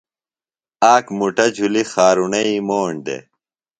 [0.93, 3.23] آک مُٹہ جُھلیۡ خارُرݨئی موݨ دےۡ۔